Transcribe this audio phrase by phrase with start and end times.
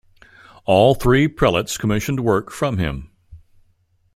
[0.65, 3.11] All three prelates commissioned work from him.